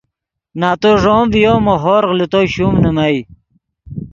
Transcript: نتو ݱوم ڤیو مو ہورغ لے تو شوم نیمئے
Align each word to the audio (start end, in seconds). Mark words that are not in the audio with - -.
نتو 0.59 0.91
ݱوم 1.01 1.23
ڤیو 1.33 1.55
مو 1.65 1.75
ہورغ 1.83 2.11
لے 2.17 2.25
تو 2.31 2.39
شوم 2.53 2.73
نیمئے 2.83 3.17